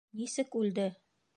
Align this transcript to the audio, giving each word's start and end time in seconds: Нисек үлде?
Нисек 0.19 0.57
үлде? 0.61 0.87